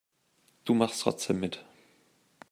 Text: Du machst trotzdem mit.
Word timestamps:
Du 0.65 0.73
machst 0.73 1.01
trotzdem 1.03 1.39
mit. 1.39 1.63